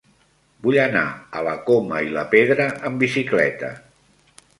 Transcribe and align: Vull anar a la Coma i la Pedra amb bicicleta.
Vull 0.67 0.77
anar 0.83 1.03
a 1.39 1.43
la 1.47 1.53
Coma 1.67 1.99
i 2.05 2.09
la 2.15 2.23
Pedra 2.31 2.67
amb 2.91 3.05
bicicleta. 3.05 3.71